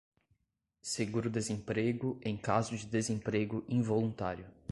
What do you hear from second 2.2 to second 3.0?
em caso de